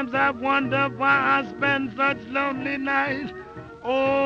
[0.00, 3.34] Sometimes I wonder why I spend such lonely nights.
[3.84, 4.19] Oh,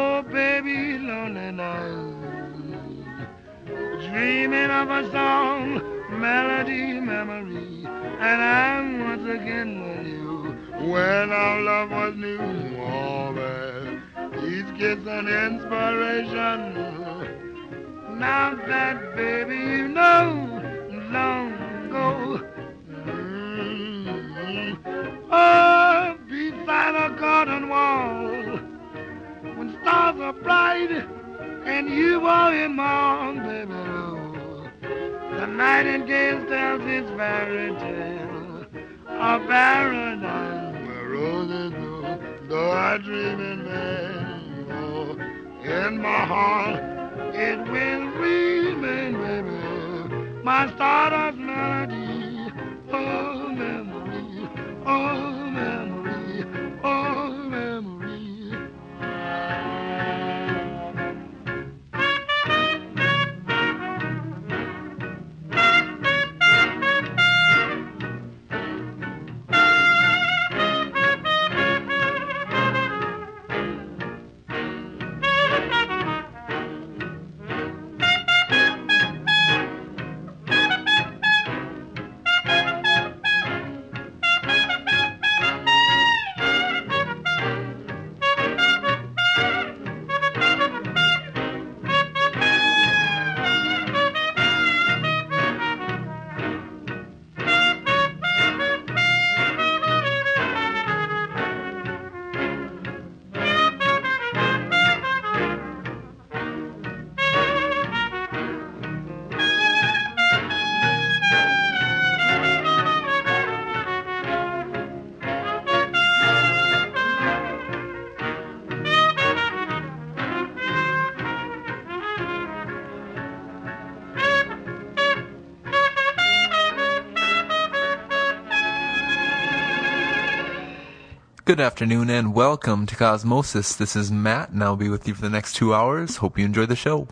[131.54, 133.76] Good afternoon and welcome to Cosmosis.
[133.76, 136.16] This is Matt and I'll be with you for the next two hours.
[136.16, 137.06] Hope you enjoy the show.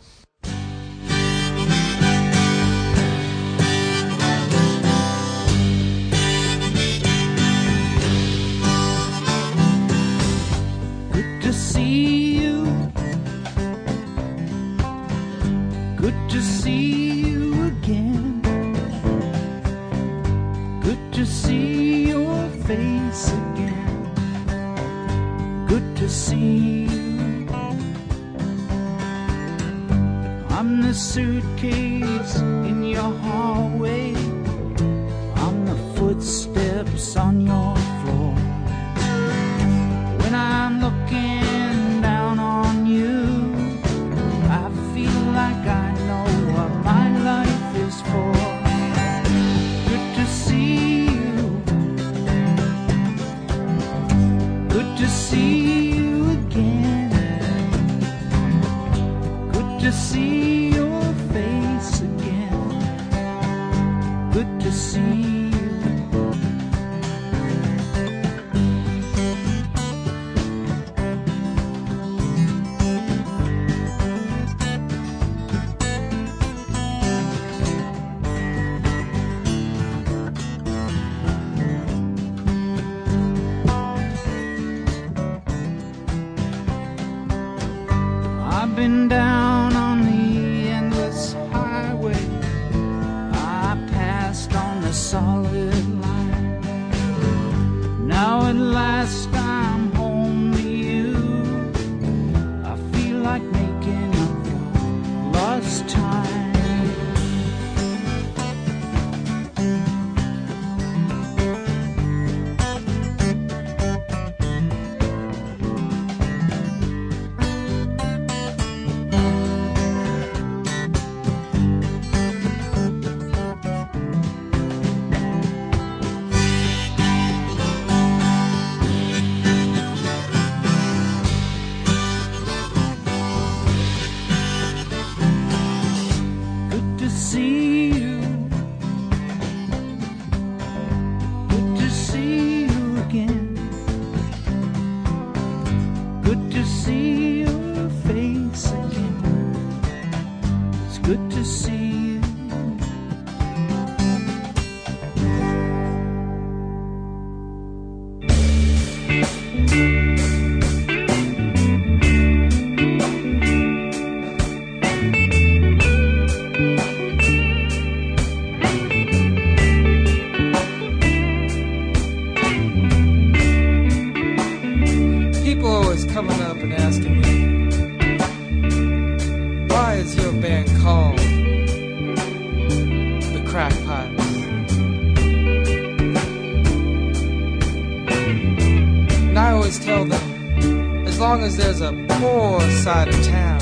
[189.73, 193.61] Always tell them, as long as there's a poor side of town,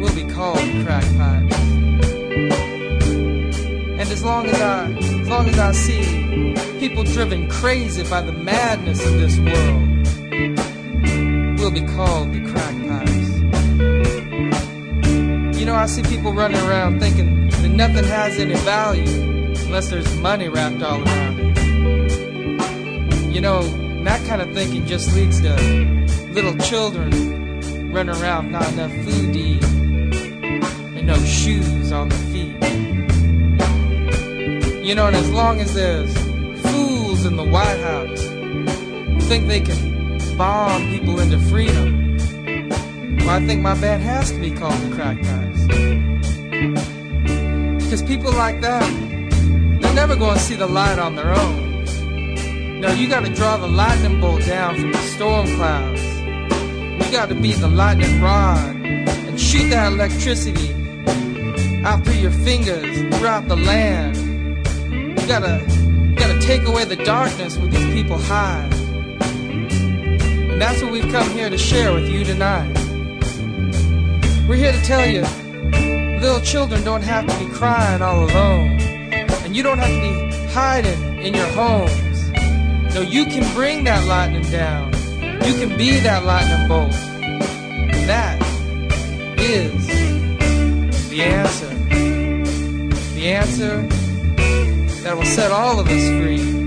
[0.00, 1.04] we'll be called the Crack
[4.00, 8.32] And as long as I, as long as I see people driven crazy by the
[8.32, 9.88] madness of this world,
[11.60, 13.28] we'll be called the crackpots.
[15.58, 20.12] You know, I see people running around thinking that nothing has any value unless there's
[20.16, 21.56] money wrapped all around it.
[23.32, 25.54] You know, that kind of thinking just leads to
[26.32, 32.54] little children running around not enough food to eat and no shoes on their feet.
[34.84, 36.16] You know, and as long as there's
[36.62, 38.22] fools in the White House
[39.28, 42.16] think they can bomb people into freedom,
[43.18, 45.66] well, I think my band has to be called the Crack Pipes.
[47.84, 48.82] Because people like that,
[49.80, 51.67] they're never going to see the light on their own.
[52.80, 56.00] No, you got to draw the lightning bolt down from the storm clouds.
[57.04, 60.72] You got to be the lightning rod and shoot that electricity
[61.84, 64.16] out through your fingers throughout the land.
[64.92, 68.72] You gotta, you gotta take away the darkness where these people hide.
[68.72, 72.72] And that's what we've come here to share with you tonight.
[74.48, 75.22] We're here to tell you,
[76.20, 78.78] little children don't have to be crying all alone.
[79.42, 82.07] And you don't have to be hiding in your homes.
[82.98, 84.92] No, you can bring that lightning down.
[85.46, 86.90] You can be that lightning bolt.
[88.08, 88.42] That
[89.38, 89.86] is
[91.08, 91.68] the answer.
[93.14, 93.82] The answer
[95.04, 96.57] that will set all of us free.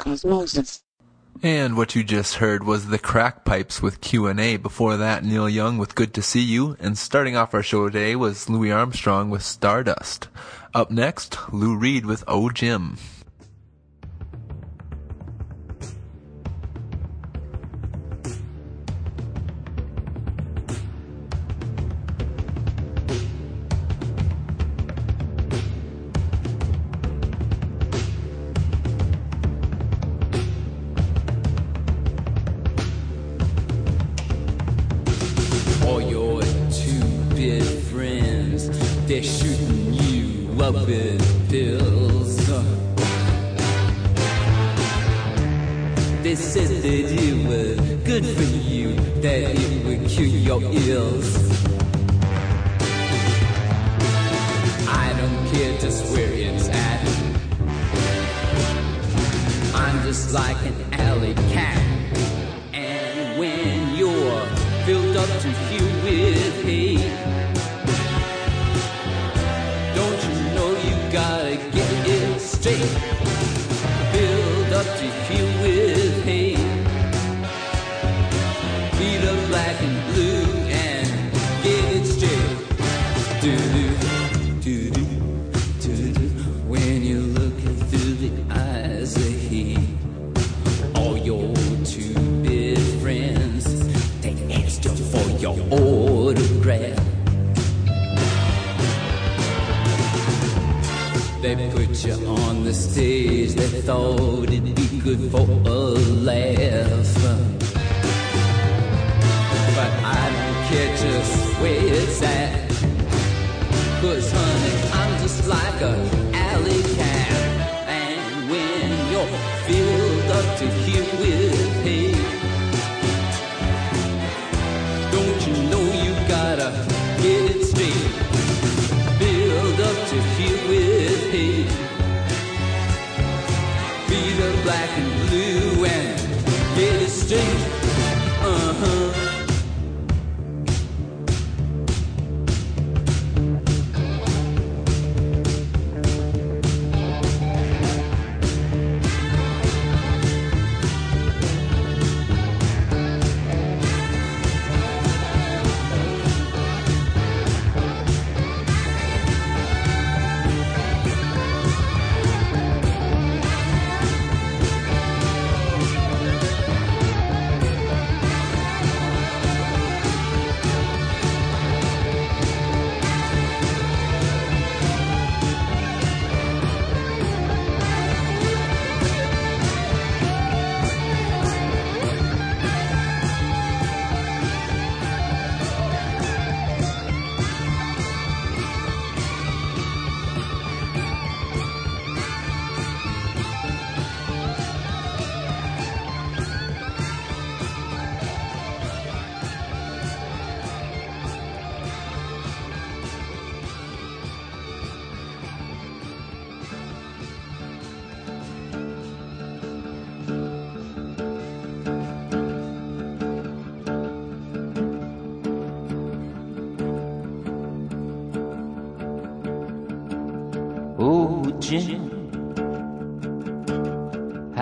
[0.00, 0.82] Cosmosis.
[1.42, 4.56] And what you just heard was the Crack Pipes with Q&A.
[4.56, 6.76] Before that, Neil Young with Good to See You.
[6.80, 10.28] And starting off our show today was Louis Armstrong with Stardust.
[10.74, 12.98] Up next, Lou Reed with Oh Jim.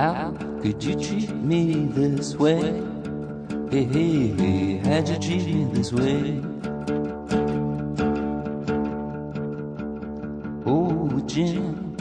[0.00, 2.72] How could you treat me this way?
[3.70, 6.40] Hey, hey, hey, how'd you treat me this way?
[10.64, 11.98] Oh, Jim,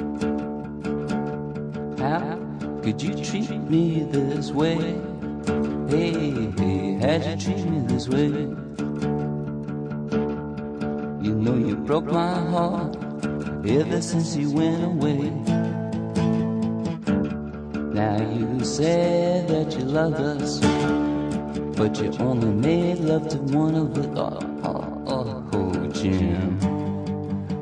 [1.98, 2.40] how
[2.82, 4.78] could you treat me this way?
[5.90, 8.32] Hey, hey, how'd you treat me this way?
[11.26, 12.96] You know you broke my heart
[13.68, 15.59] ever since you went away.
[18.70, 20.60] Said that you loved us,
[21.76, 24.06] but you only made love to one of us.
[24.16, 26.60] Oh, oh, oh, oh, Jim,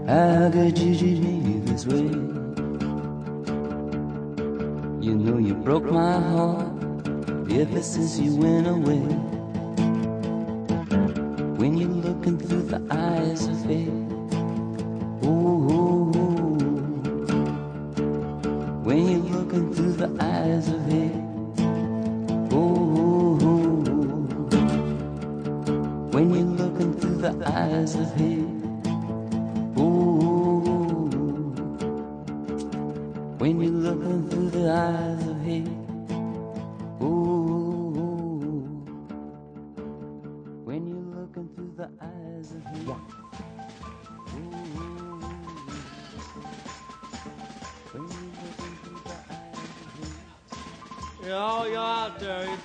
[0.06, 2.12] how could you treat me this way?
[5.00, 6.68] You know you broke my heart
[7.52, 9.37] ever since you went away.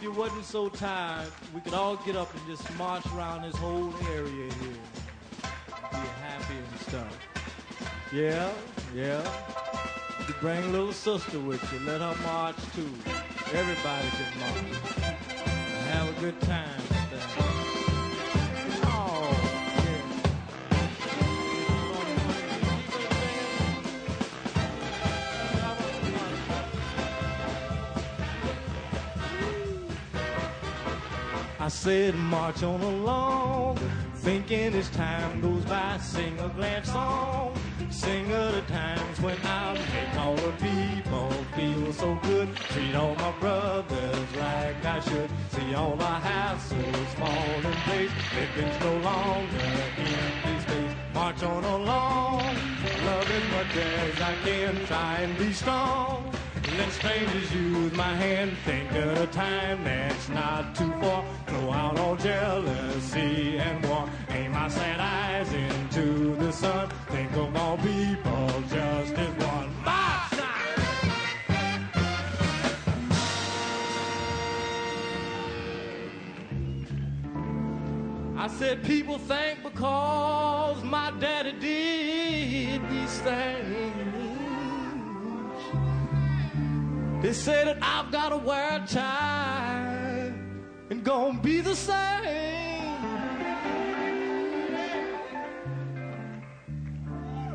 [0.03, 3.95] You wasn't so tired, we could all get up and just march around this whole
[4.13, 4.83] area here.
[5.91, 7.19] Be happy and stuff.
[8.13, 8.51] Yeah,
[8.95, 9.23] yeah.
[10.27, 11.79] You bring little sister with you.
[11.87, 12.91] Let her march too.
[13.53, 15.17] Everybody can march.
[15.37, 17.62] And have a good time.
[31.63, 33.79] I said, march on along,
[34.17, 37.55] thinking as time goes by, sing a glad song.
[37.89, 42.53] Sing of the times when I make all the people feel so good.
[42.57, 45.31] Treat all my brothers like I should.
[45.53, 48.11] See all the houses fall in place.
[48.35, 49.65] Living's no longer
[50.03, 50.97] empty space.
[51.15, 52.57] March on along,
[53.07, 54.87] love as much as I can.
[54.87, 56.35] Try and be strong.
[56.79, 58.57] Let strangers use my hand.
[58.65, 61.25] Think of a time that's not too far.
[61.47, 64.09] Throw out all jealousy and war.
[64.31, 66.89] Aim my sad eyes into the sun.
[67.09, 69.85] Think of all people just as one.
[69.85, 70.33] March!
[78.39, 84.02] I said people think because my daddy did these things.
[87.23, 90.33] They say that I've got to wear a tie
[90.91, 92.03] and gonna be the same.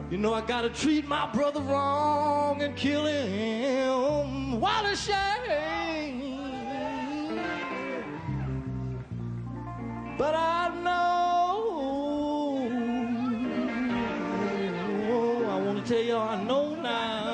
[0.10, 4.62] You know I gotta treat my brother wrong and kill him.
[4.62, 6.40] What a shame.
[10.18, 11.68] But I know,
[15.50, 17.27] I wanna tell you I know now.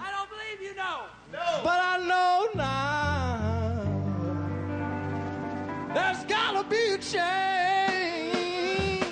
[0.00, 1.00] I don't believe you know.
[1.62, 3.82] But I know now.
[5.94, 9.04] There's gotta be a change.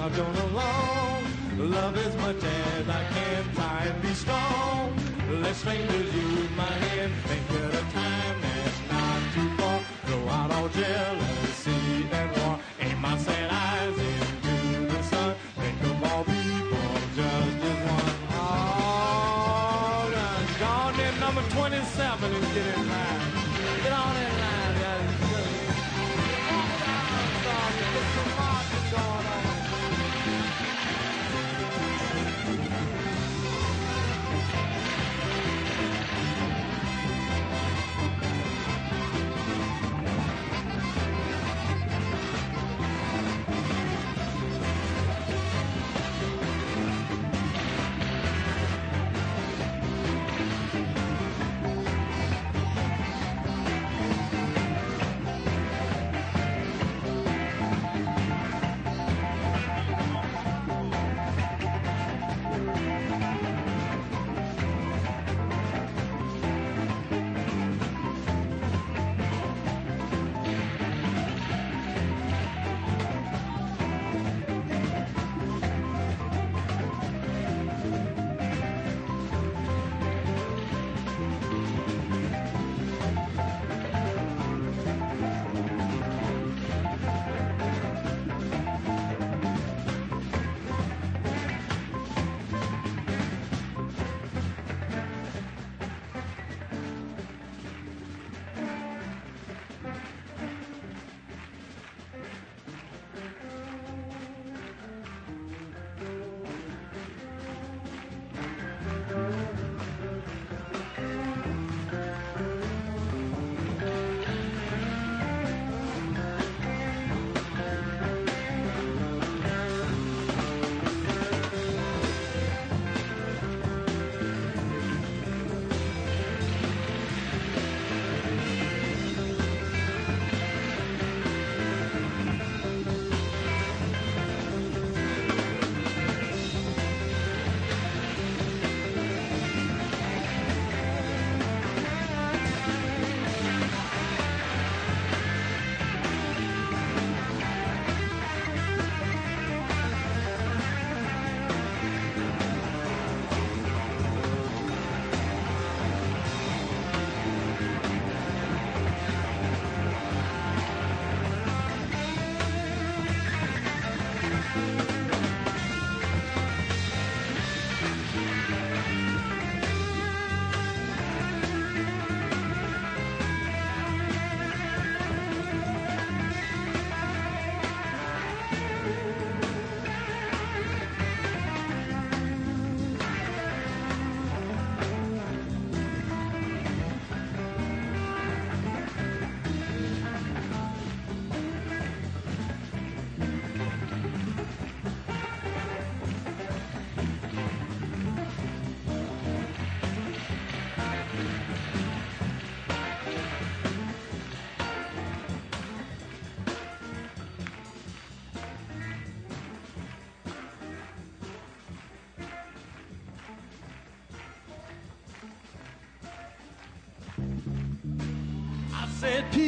[0.00, 1.24] I'm going along,
[1.58, 3.44] love as much as I can.
[3.54, 4.96] Try and be strong.
[5.42, 7.12] Let strangers use my hand.
[7.26, 9.80] Think of a time that's not too far.
[10.06, 12.58] Throw out all jealousy and war.
[12.80, 13.50] Aim my sad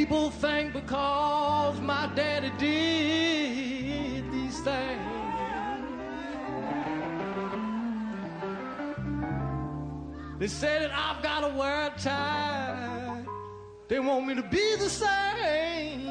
[0.07, 5.03] people think because my daddy did these things?
[10.39, 13.25] They say that I've got a tie.
[13.89, 16.07] They want me to be the same.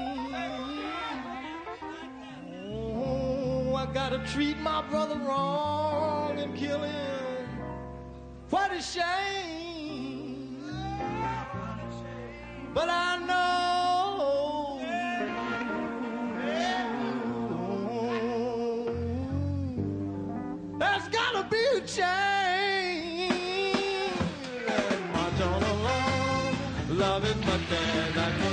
[2.73, 7.47] Oh, I gotta treat my brother wrong and kill him.
[8.49, 10.57] What a shame.
[12.73, 13.54] But I know.
[27.83, 28.17] Dad.
[28.17, 28.44] I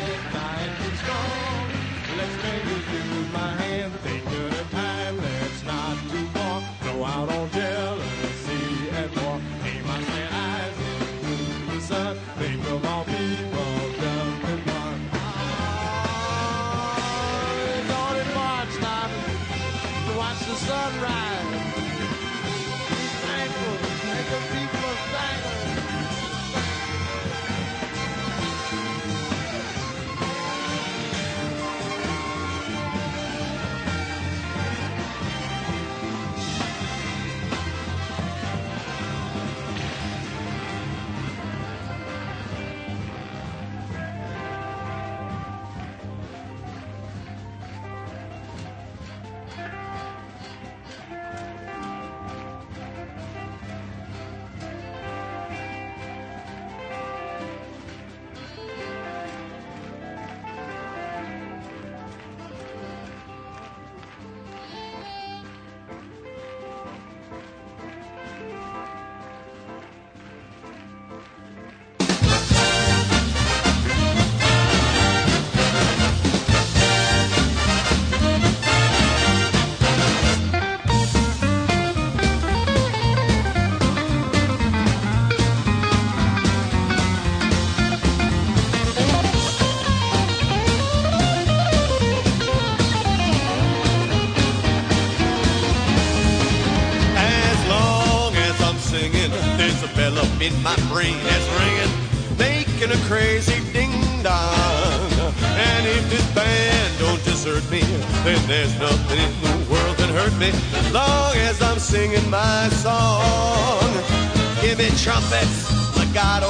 [115.23, 116.49] trumpets, legato,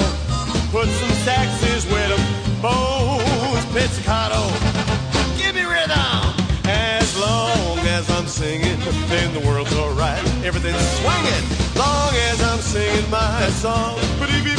[0.70, 4.42] put some saxes with them, bows, pizzicato.
[5.36, 5.98] Give me rhythm.
[6.64, 10.22] As long as I'm singing, then the world's alright.
[10.44, 11.44] Everything's swinging.
[11.76, 13.98] Long as I'm singing my song.
[14.20, 14.51] Beep, beep, beep,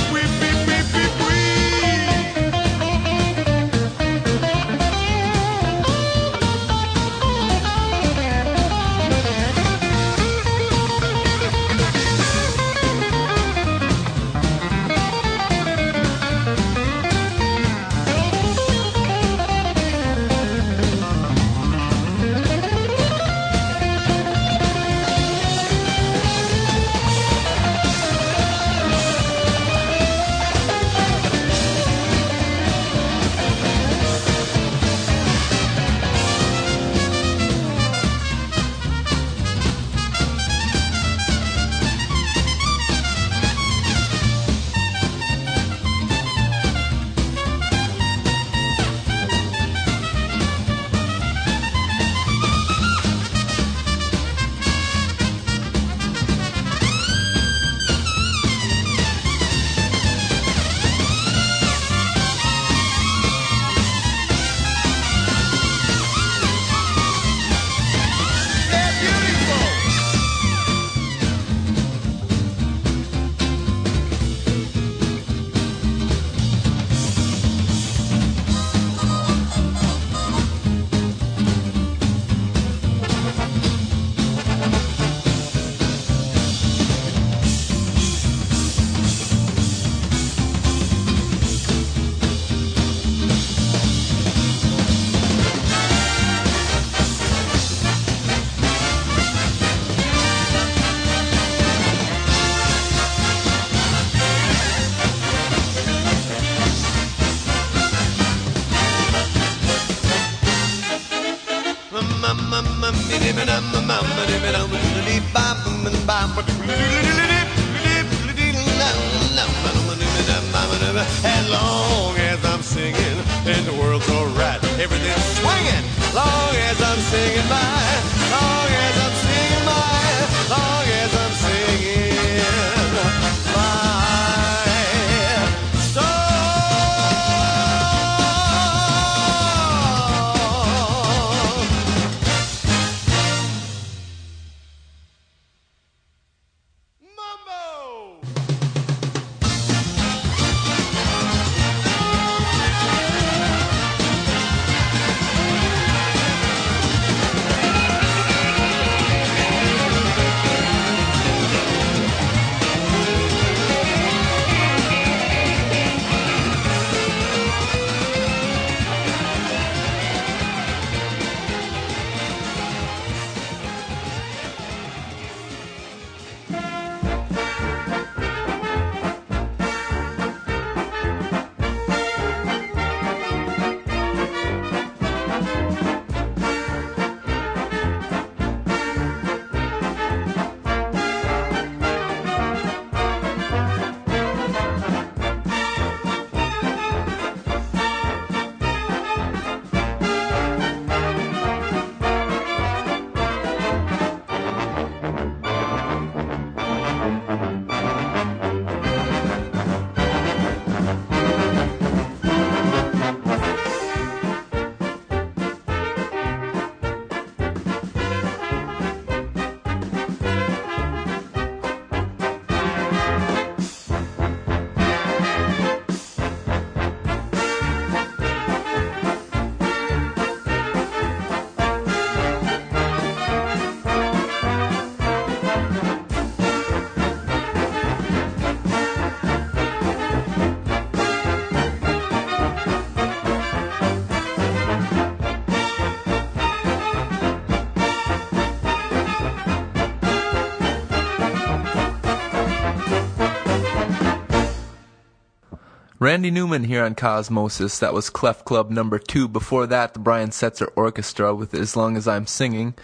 [256.13, 257.79] Randy Newman here on Cosmosis.
[257.79, 259.27] That was Clef Club number two.
[259.27, 262.75] Before that, the Brian Setzer Orchestra with As Long as I'm Singing.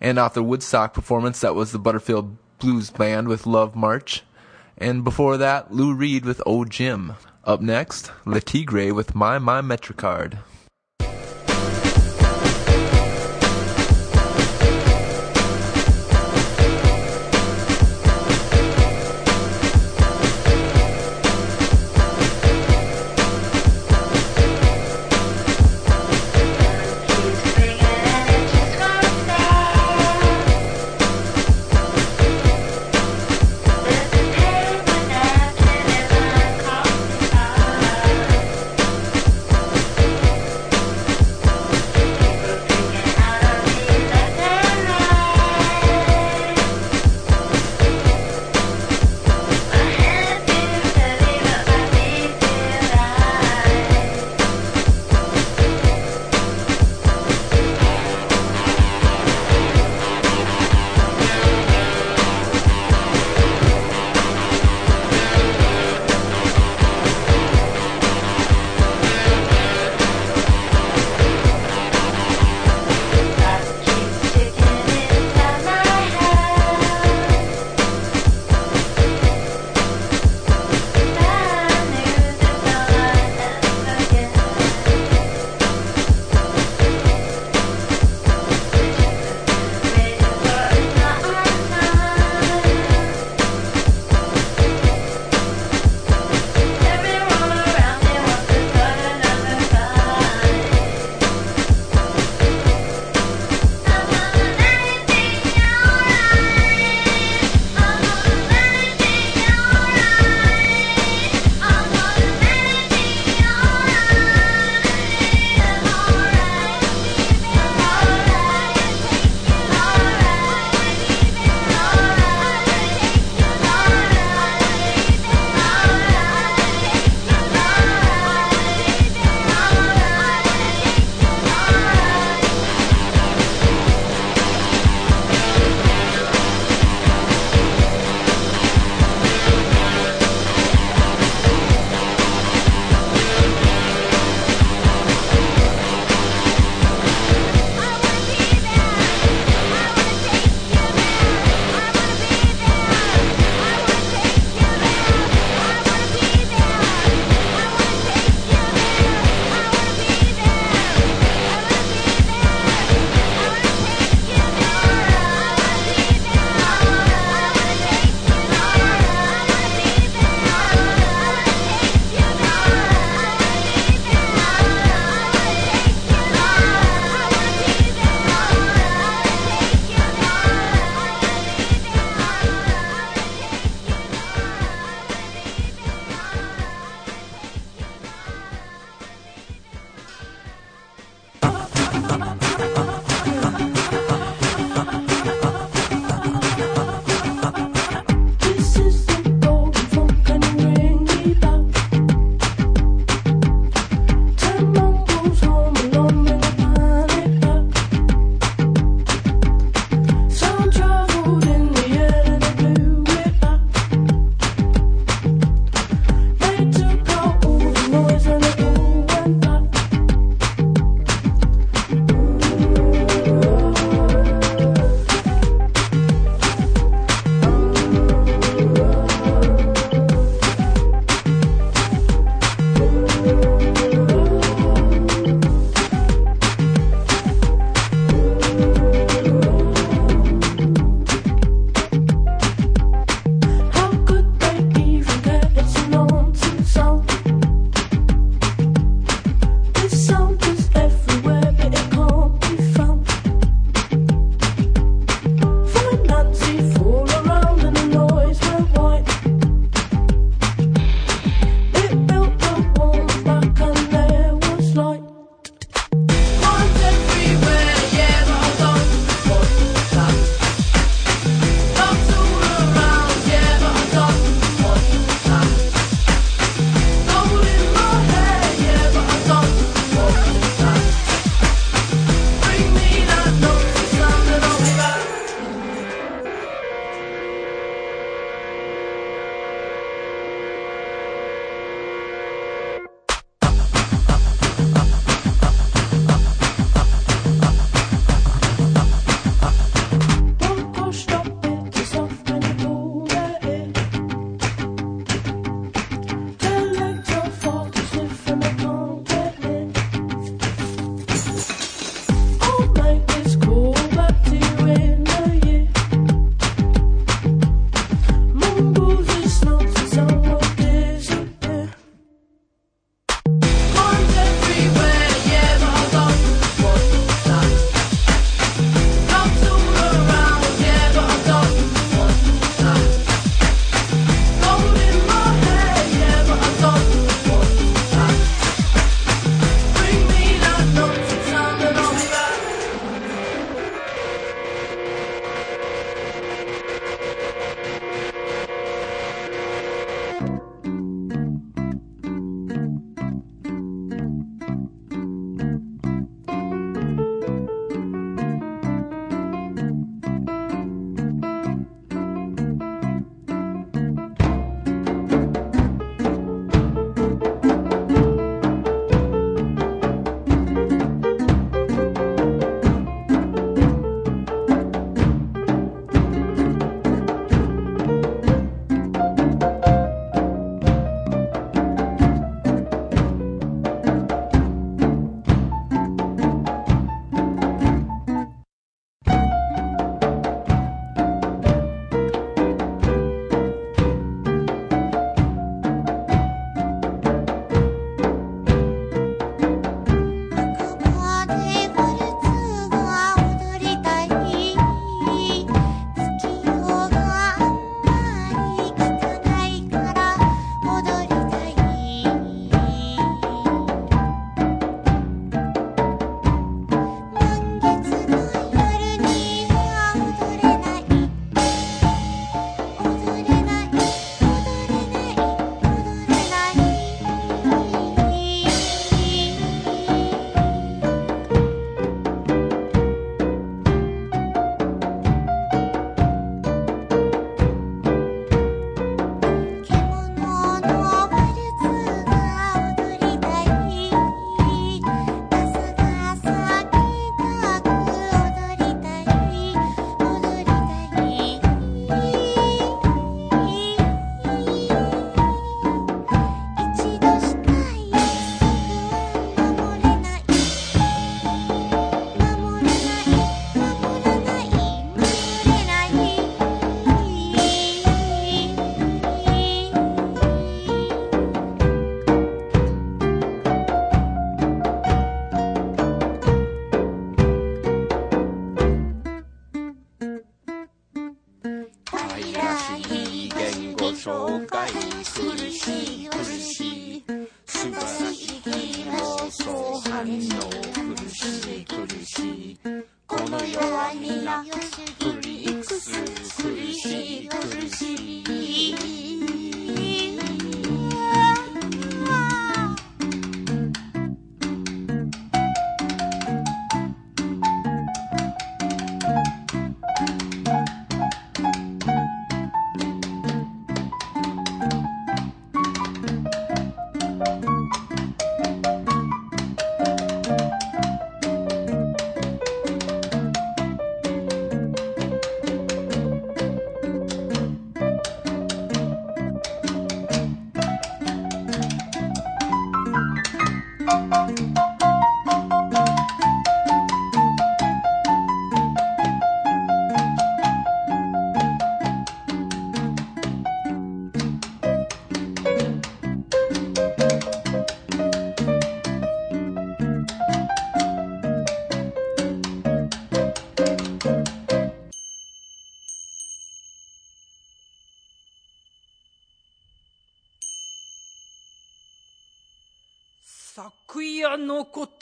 [0.00, 4.22] And off the Woodstock performance, that was the Butterfield Blues Band with Love March.
[4.76, 7.14] And before that, Lou Reed with Oh Jim.
[7.42, 10.38] Up next, Le Tigre with My My Metrocard.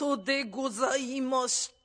[0.07, 1.76] ことでございました。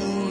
[0.00, 0.29] Registration,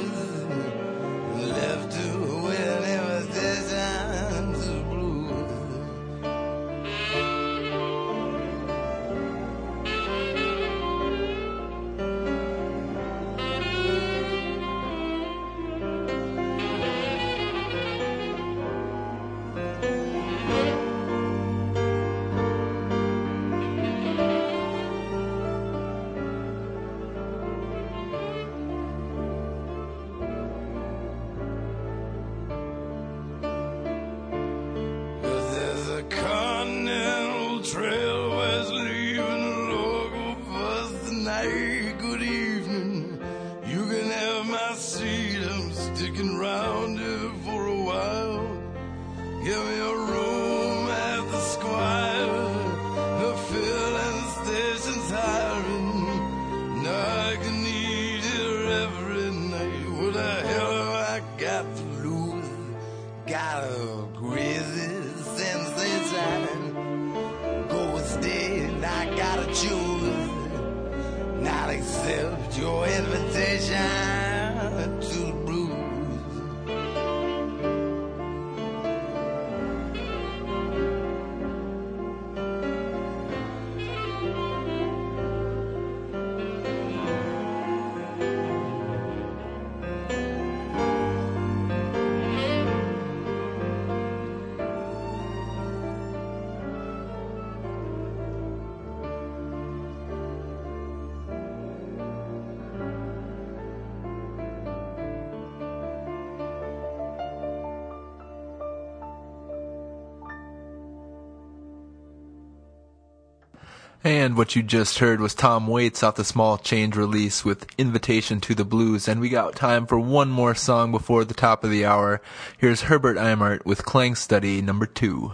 [114.10, 118.41] And what you just heard was Tom Waits off the Small Change release with Invitation
[118.41, 119.07] to the Blues.
[119.07, 122.20] And we got time for one more song before the top of the hour.
[122.57, 125.34] Here's Herbert Eimert with Clang Study number two.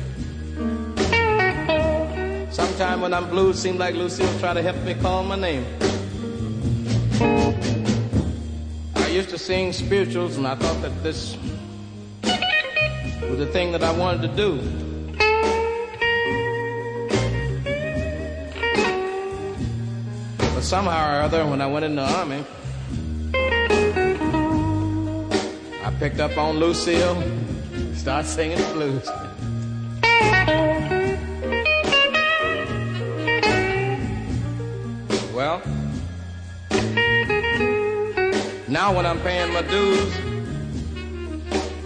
[2.81, 5.63] Sometime when I'm blue, seems like Lucille try to help me call my name.
[8.95, 11.37] I used to sing spirituals, and I thought that this
[13.29, 14.57] was the thing that I wanted to do.
[20.39, 22.43] But somehow or other, when I went in the army,
[25.85, 27.21] I picked up on Lucille,
[27.93, 29.30] started singing the blues.
[38.81, 40.11] Now when I'm paying my dues,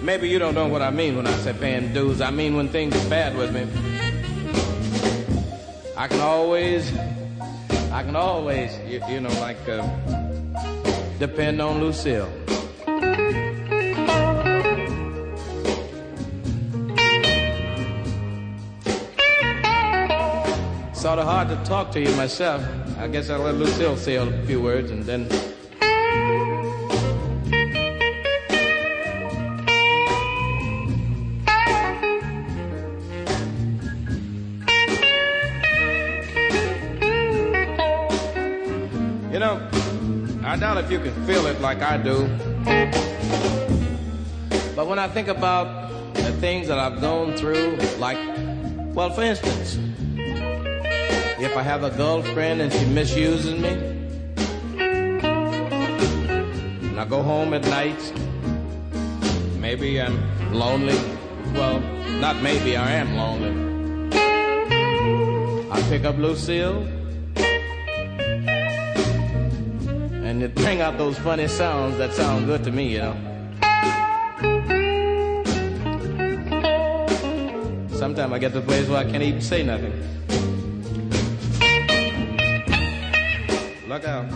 [0.01, 2.21] maybe you don't know what I mean when I say paying dues.
[2.21, 3.63] I mean when things are bad with me.
[5.97, 6.95] I can always,
[7.91, 9.85] I can always, you, you know, like uh,
[11.19, 12.31] depend on Lucille.
[20.93, 22.63] Sort of hard to talk to you myself.
[22.97, 25.44] I guess I'll let Lucille say a few words and then.
[40.85, 42.27] If you can feel it like I do.
[44.75, 48.19] But when I think about the things that I've gone through, like,
[48.93, 49.79] well, for instance,
[50.15, 53.69] if I have a girlfriend and she misuses me,
[56.89, 58.13] and I go home at night,
[59.57, 60.19] maybe I'm
[60.53, 60.99] lonely.
[61.55, 61.79] Well,
[62.19, 64.11] not maybe, I am lonely.
[65.71, 66.87] I pick up Lucille,
[70.35, 73.15] and it bring out those funny sounds that sound good to me, you know.
[77.87, 79.93] Sometimes I get to a place where I can't even say nothing.
[83.87, 84.29] Look out.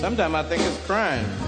[0.00, 1.47] Sometimes I think it's crying.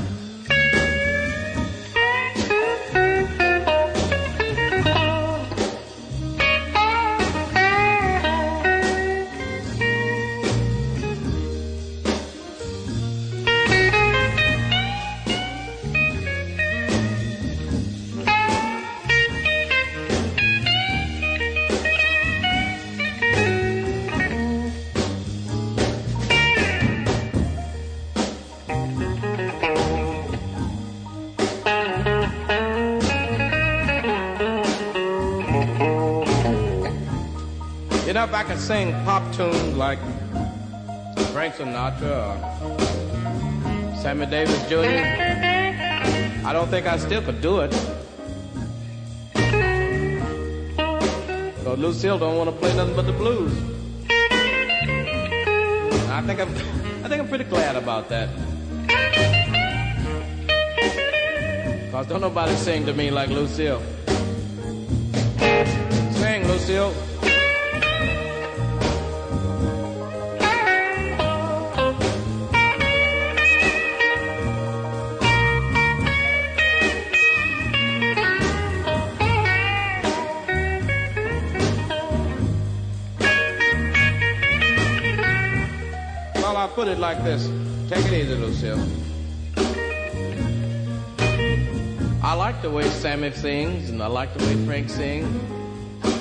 [38.40, 39.98] I could sing pop tunes like
[41.30, 44.78] Frank Sinatra or Sammy Davis Jr.,
[46.48, 47.70] I don't think I still could do it.
[51.58, 53.52] Because Lucille don't want to play nothing but the blues.
[56.08, 56.48] I think I'm,
[57.04, 58.30] I think I'm pretty glad about that.
[61.84, 63.82] Because don't nobody sing to me like Lucille.
[66.14, 66.94] Sing, Lucille.
[86.90, 87.46] It like this.
[87.88, 88.84] Take it easy, Lucille.
[92.22, 95.28] I like the way Sammy sings, and I like the way Frank sings.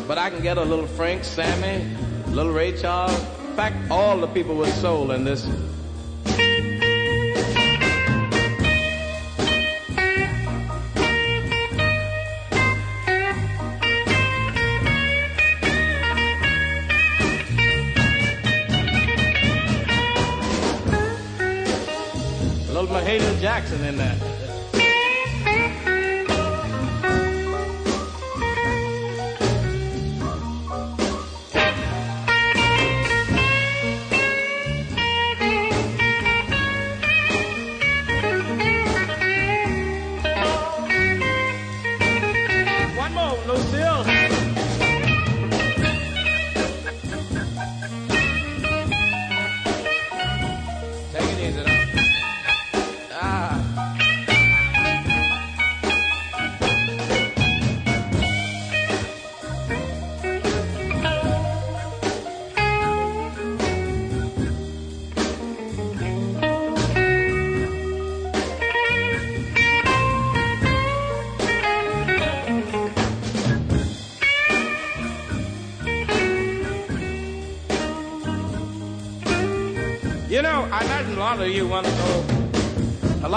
[0.07, 1.85] But I can get a little Frank, Sammy,
[2.27, 3.19] little Ray Charles.
[3.19, 5.45] In fact, all the people with soul in this.
[23.89, 24.28] In there.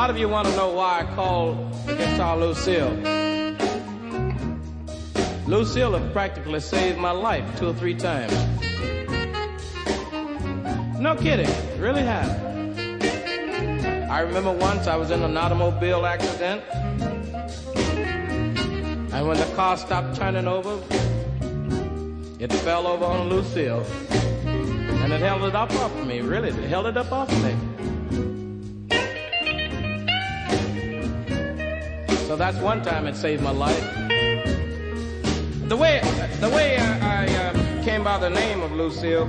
[0.03, 1.55] Lot of you want to know why I call
[1.87, 2.91] the guitar Lucille.
[5.47, 8.33] Lucille have practically saved my life two or three times.
[10.99, 11.49] No kidding,
[11.79, 12.29] really have.
[14.11, 16.65] I remember once I was in an automobile accident,
[19.15, 20.83] and when the car stopped turning over,
[22.41, 23.87] it fell over on Lucille.
[24.49, 26.49] And it held it up off me, really.
[26.49, 27.55] It held it up off me.
[32.53, 33.95] That's one time it saved my life.
[35.69, 36.01] The way,
[36.41, 39.27] the way I, I uh, came by the name of Lucille,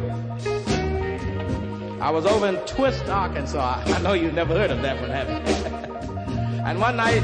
[2.02, 3.82] I was over in Twist, Arkansas.
[3.86, 5.36] I know you've never heard of that one, have you?
[6.66, 7.22] and one night,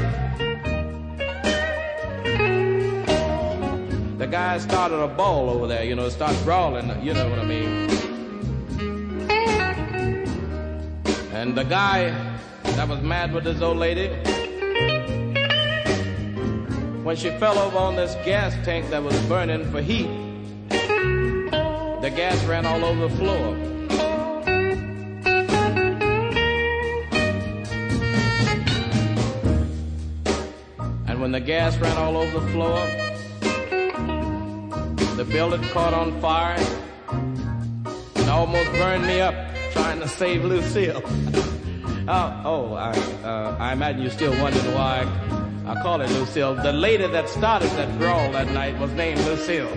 [4.16, 7.38] the guy started a ball over there, you know, it started brawling, you know what
[7.38, 7.90] I mean.
[11.34, 12.10] And the guy
[12.62, 14.08] that was mad with this old lady,
[17.10, 20.06] when she fell over on this gas tank that was burning for heat,
[20.68, 23.56] the gas ran all over the floor.
[31.08, 32.86] And when the gas ran all over the floor,
[35.16, 36.64] the building caught on fire
[37.10, 39.34] and almost burned me up
[39.72, 41.02] trying to save Lucille.
[42.06, 42.90] oh, oh I,
[43.24, 45.39] uh, I imagine you're still wondering why I
[45.76, 46.54] call it Lucille.
[46.54, 49.68] The lady that started that brawl that night was named Lucille.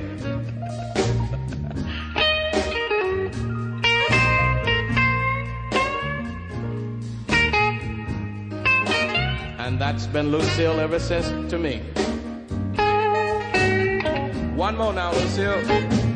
[9.73, 11.79] and that's been Lucille ever since to me.
[14.55, 16.12] One more now, Lucille.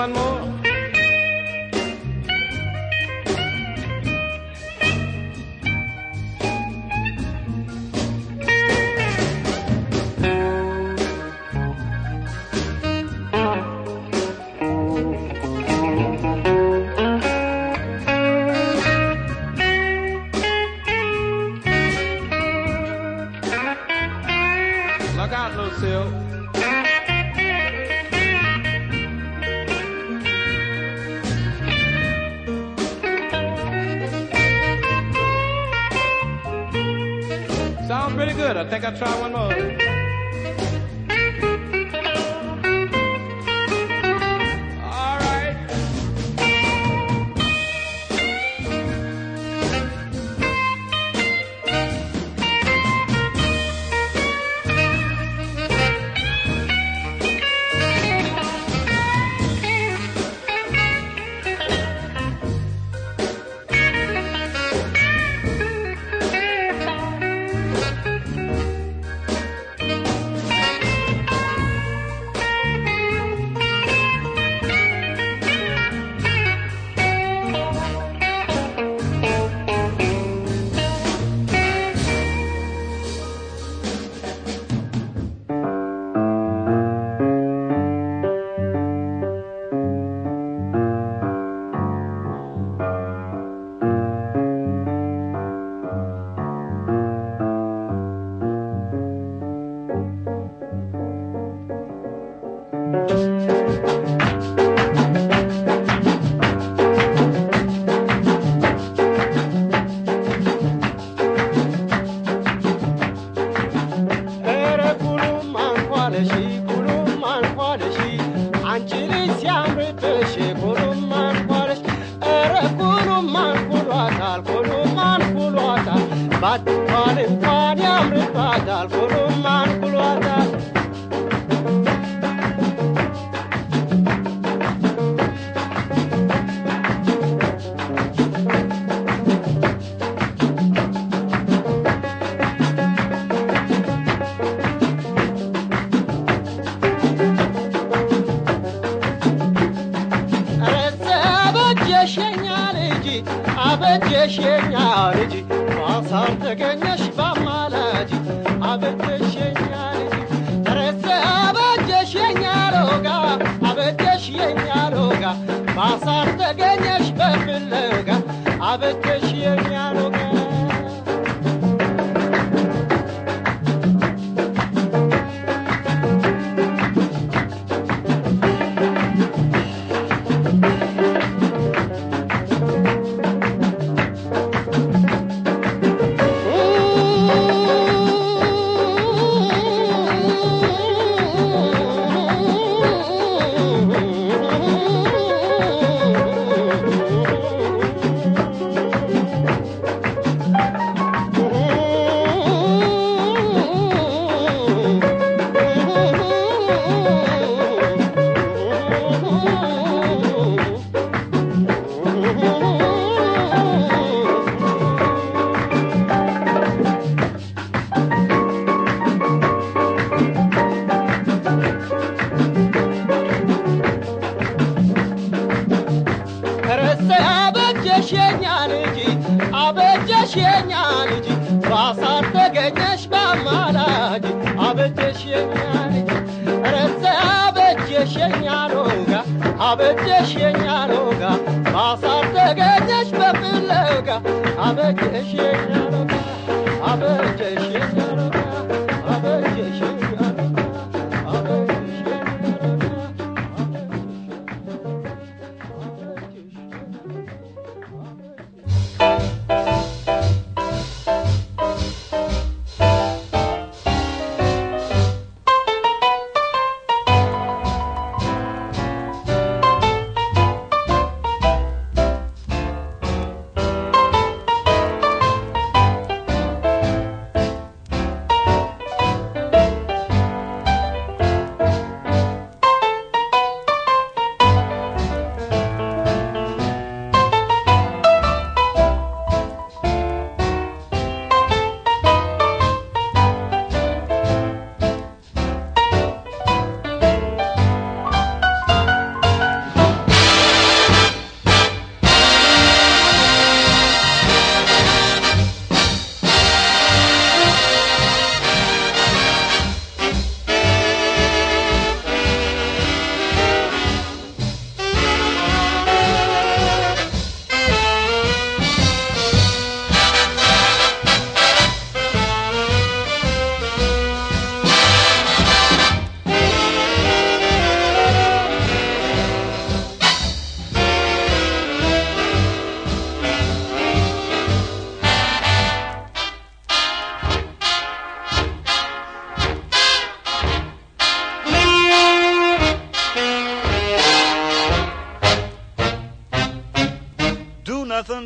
[0.00, 0.29] One more?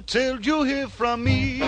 [0.06, 1.60] Till you hear from me.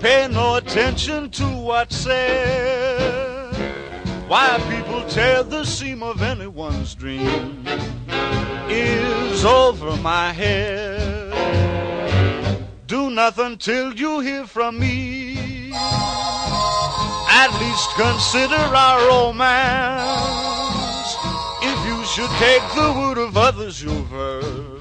[0.00, 3.54] Pay no attention to what's said.
[4.28, 7.64] Why people tear the seam of anyone's dream
[8.68, 11.32] is over my head.
[12.86, 15.72] Do nothing till you hear from me.
[15.72, 20.16] At least consider our romance.
[21.62, 24.75] If you should take the word of others you've heard,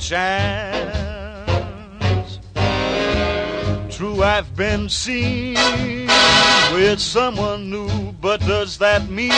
[0.00, 0.88] chance.
[3.94, 5.56] True, I've been seen
[6.72, 9.28] with someone new, but does that mean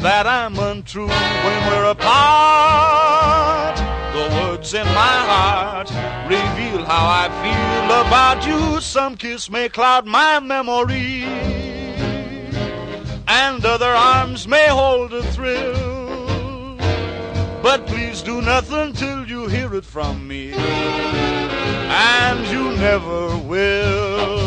[0.00, 3.76] that I'm untrue when we're apart?
[4.14, 5.90] The words in my heart
[6.28, 8.80] reveal how I feel about you.
[8.80, 11.24] Some kiss may cloud my memory,
[13.26, 15.93] and other arms may hold a thrill
[17.64, 24.43] but please do nothing till you hear it from me, and you never will.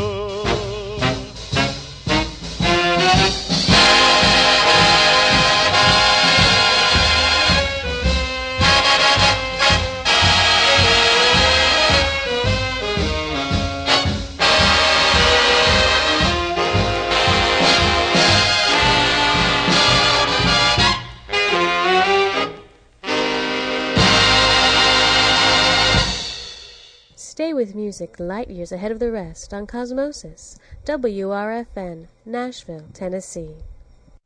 [27.58, 33.56] with music light years ahead of the rest on Cosmosis, WRFN, Nashville, Tennessee.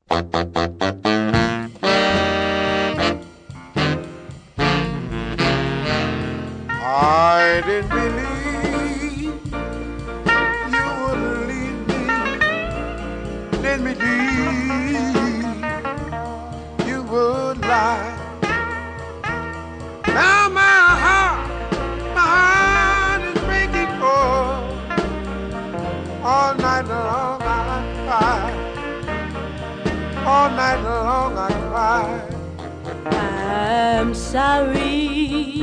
[0.10, 0.22] I
[7.66, 8.41] didn't believe
[30.42, 32.36] all night long I cried.
[33.14, 35.60] I'm sorry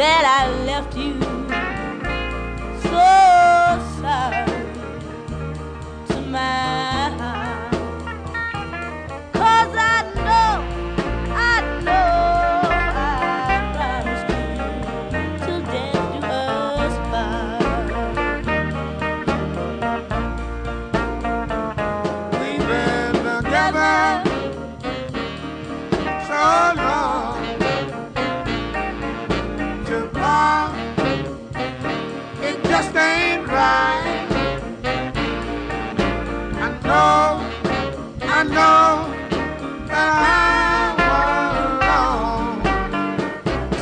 [0.00, 1.20] that I left you
[2.88, 3.04] so
[4.00, 4.46] sorry
[6.08, 6.89] to my.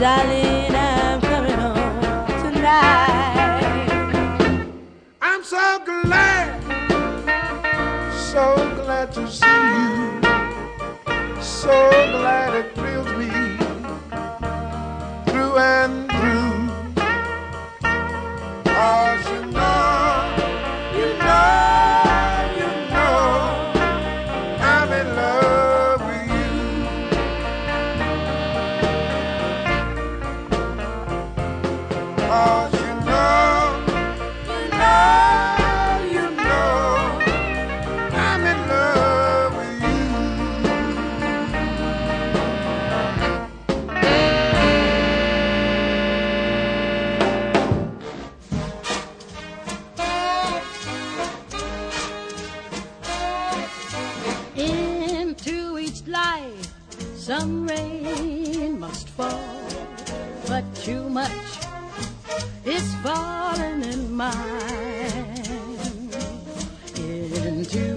[0.00, 0.37] ya le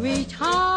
[0.01, 0.70] reach home.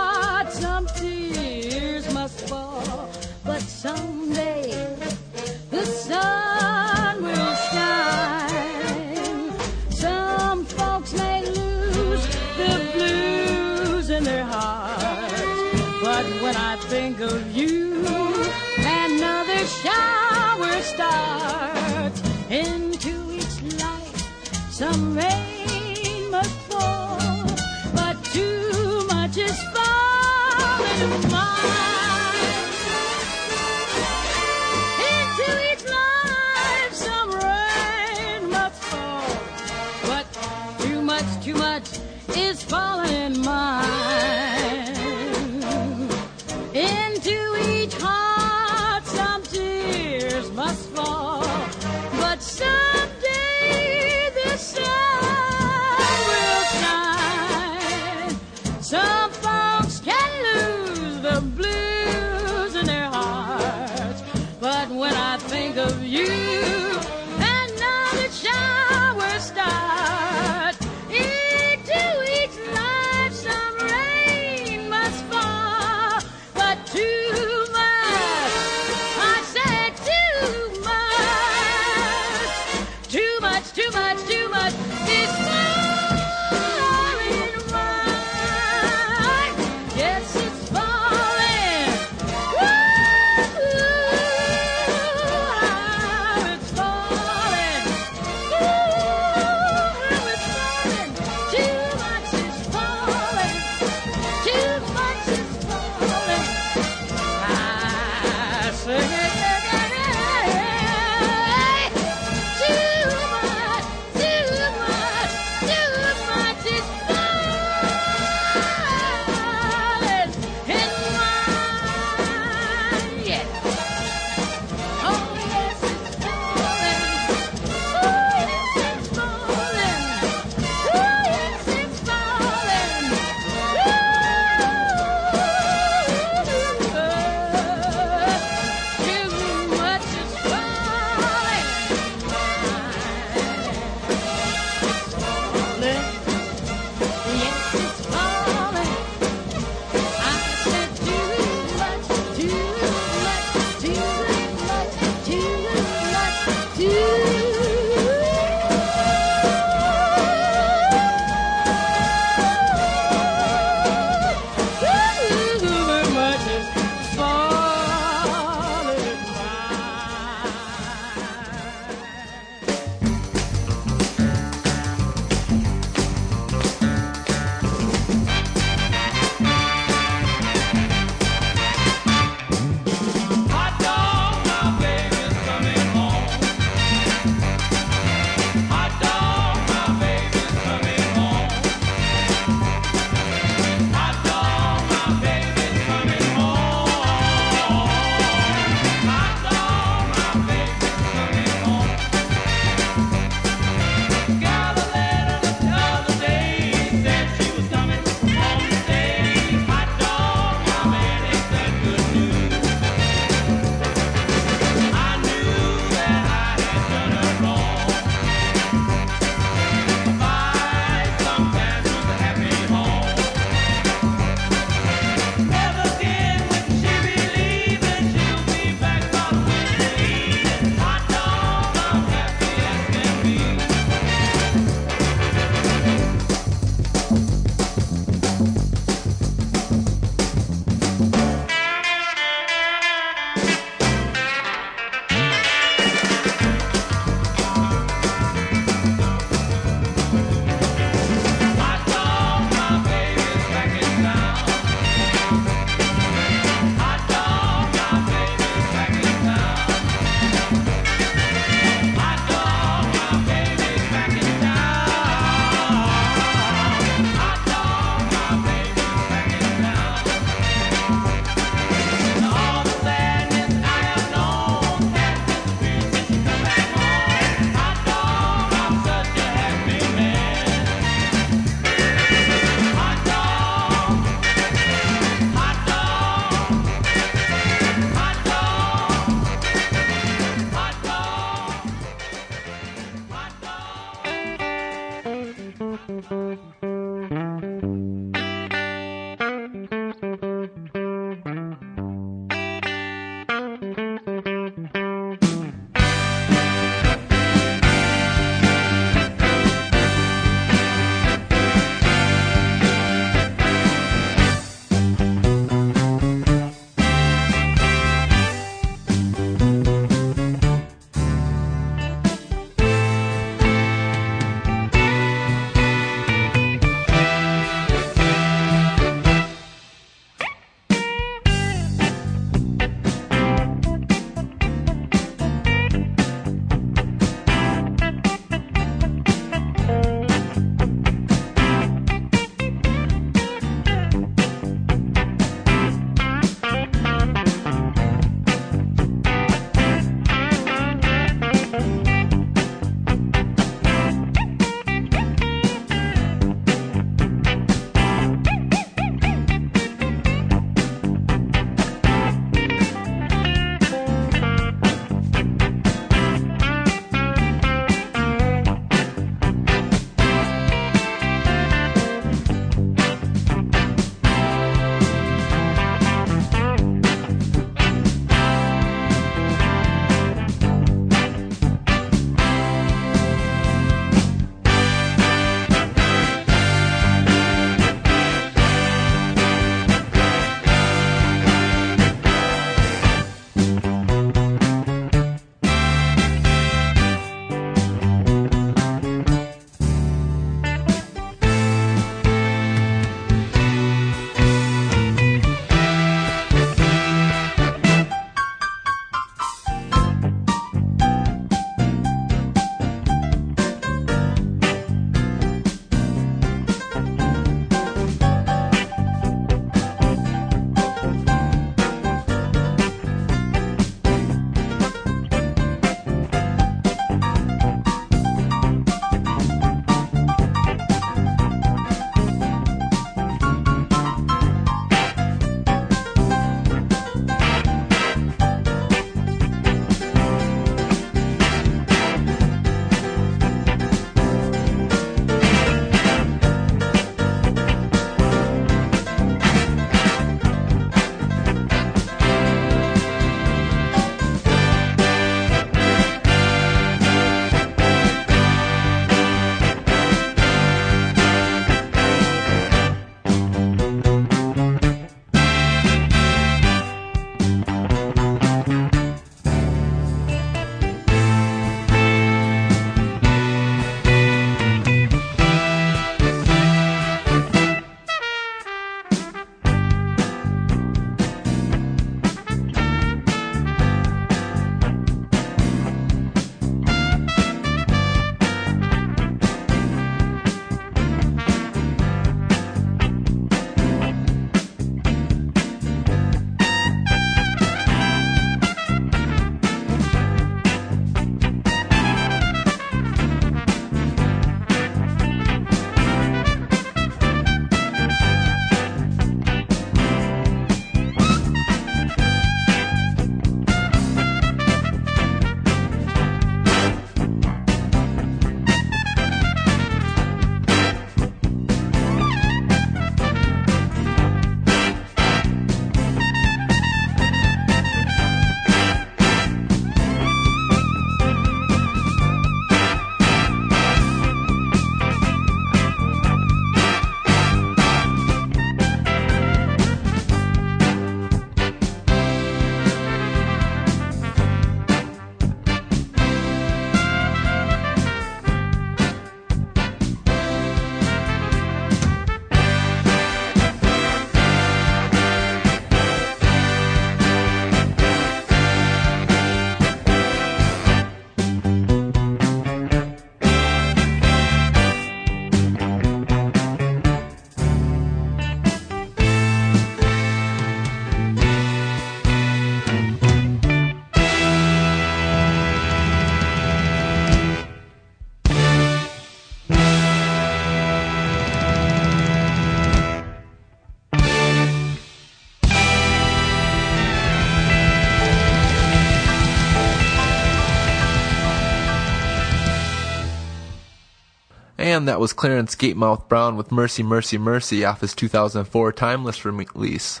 [594.74, 600.00] That was Clarence Gatemouth Brown with Mercy, Mercy, Mercy off his 2004 Timeless release.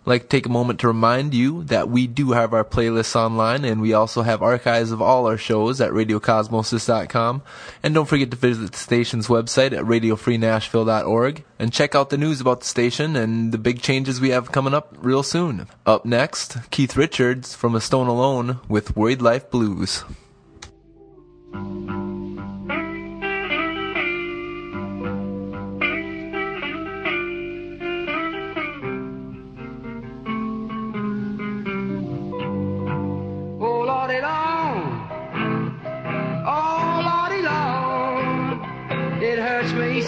[0.00, 3.14] I'd like to take a moment to remind you that we do have our playlists
[3.14, 7.42] online and we also have archives of all our shows at radiocosmosis.com.
[7.84, 12.40] And don't forget to visit the station's website at radiofreenashville.org and check out the news
[12.40, 15.68] about the station and the big changes we have coming up real soon.
[15.86, 20.02] Up next, Keith Richards from A Stone Alone with Worried Life Blues.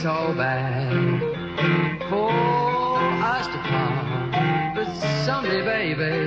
[0.07, 1.21] so bad
[2.09, 4.77] for us to part.
[4.77, 6.26] But someday, baby.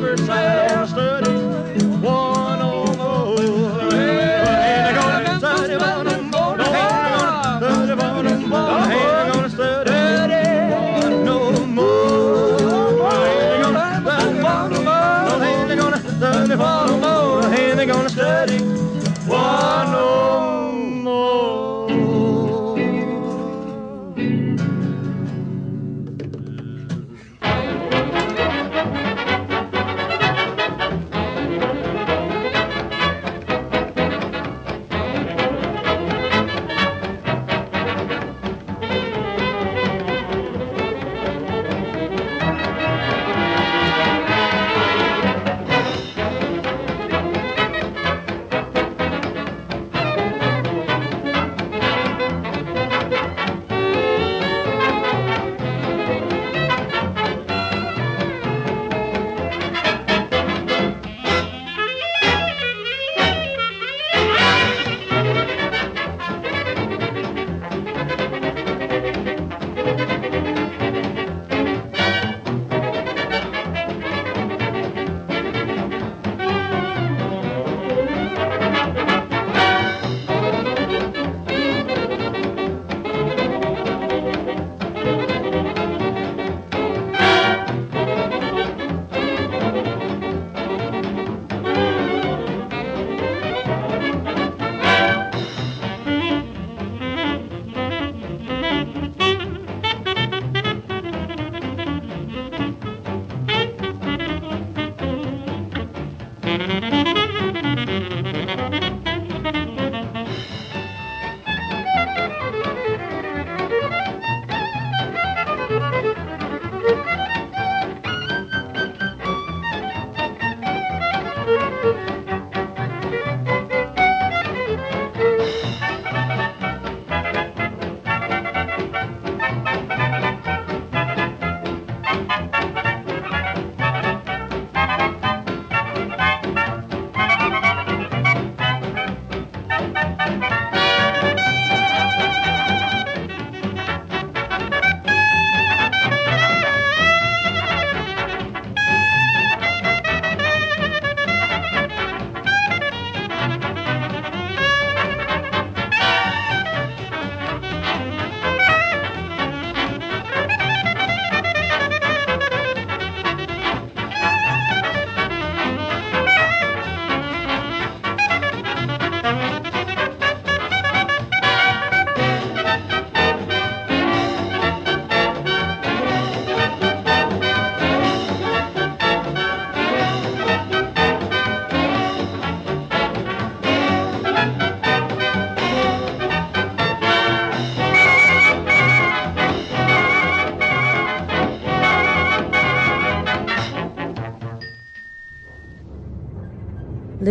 [0.00, 0.57] Riverside.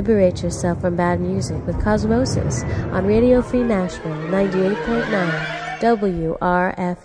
[0.08, 2.64] Liberate yourself from bad music with Cosmosis
[2.94, 6.97] on Radio Free Nashville 98.9 WRFN.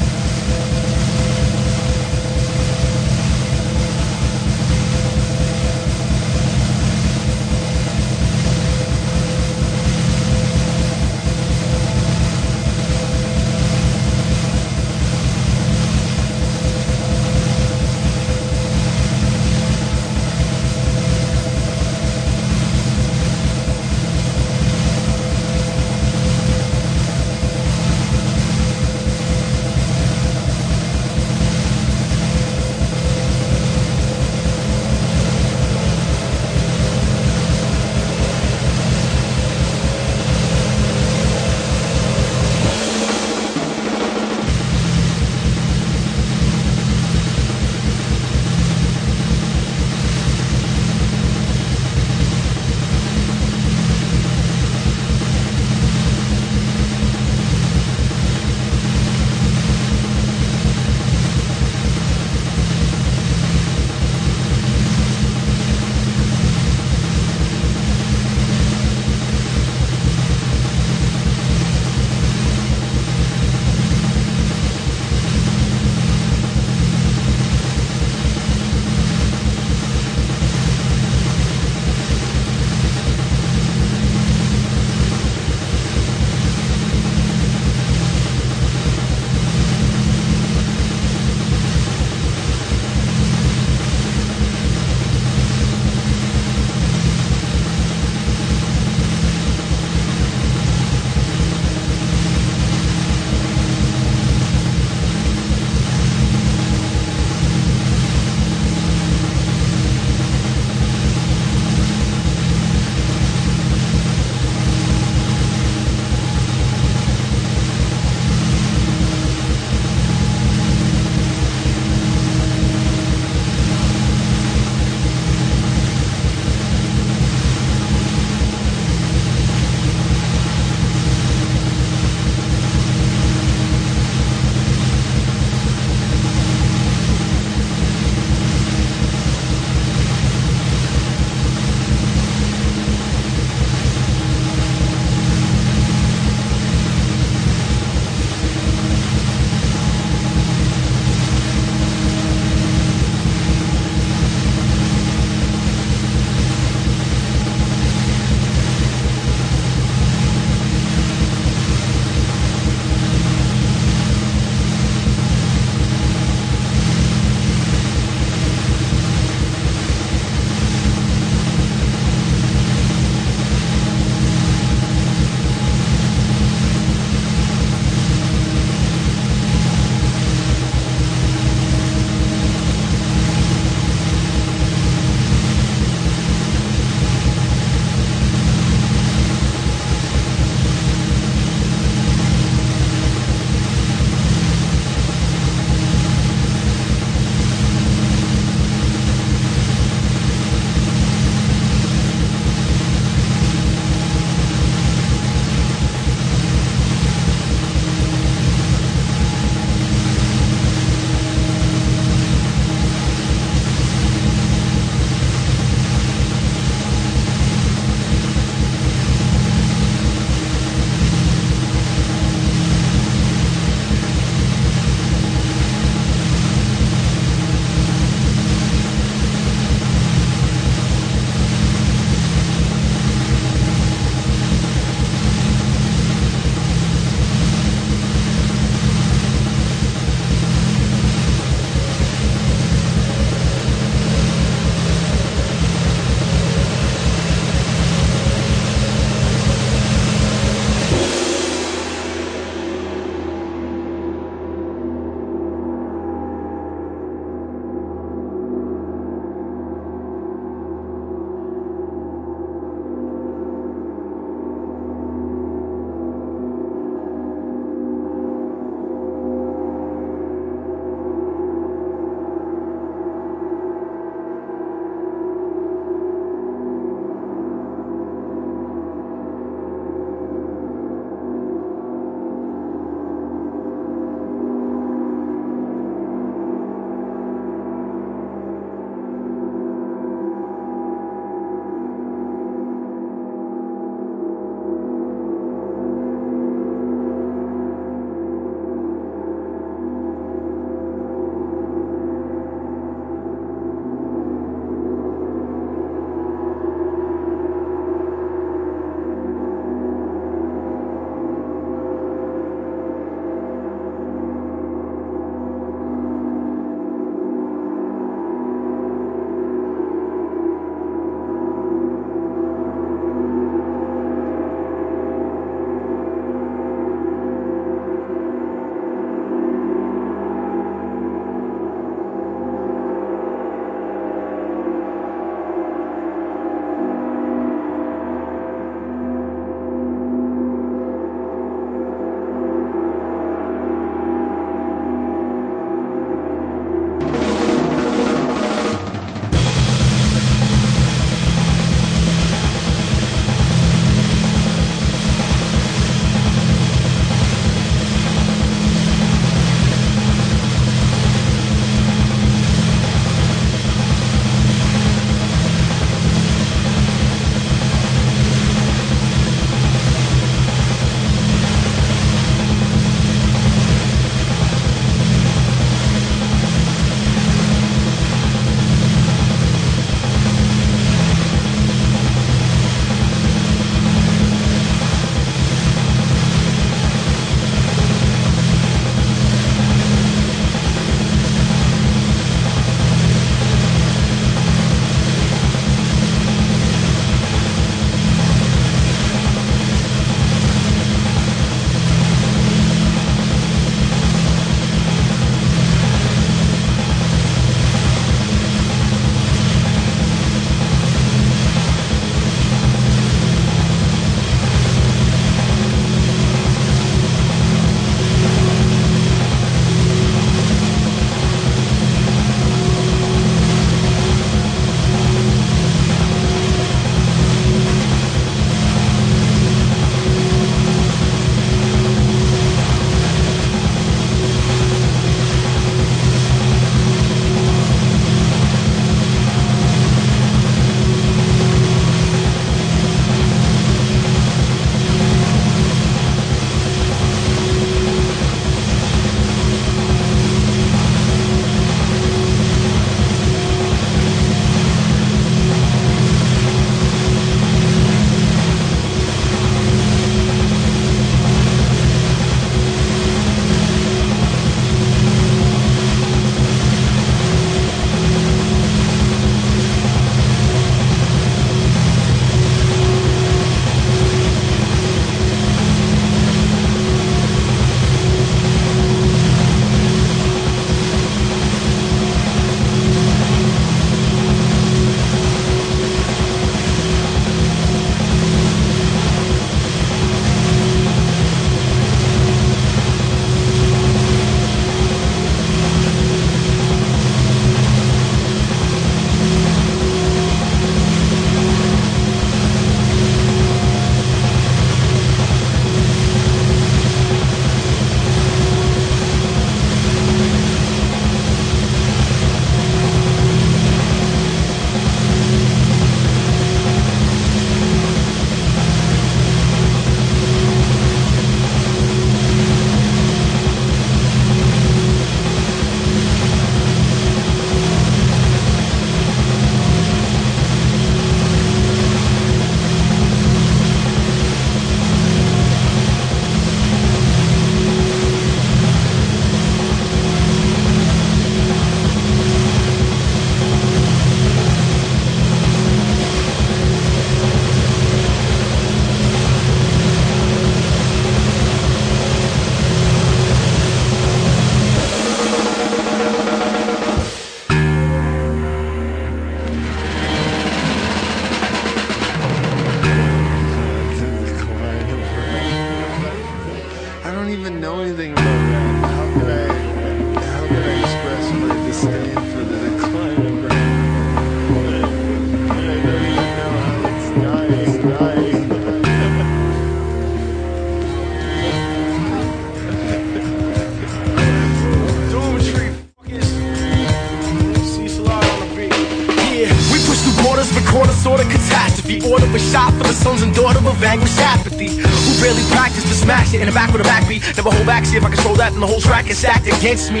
[596.40, 597.22] In the back with a backbeat.
[597.36, 599.92] Never hold back, see if I control that, and the whole track is stacked against
[599.92, 600.00] me.